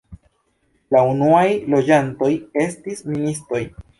La 0.95 1.01
unuaj 1.09 1.43
loĝantoj 1.75 2.31
estis 2.65 3.07
ministoj. 3.13 3.63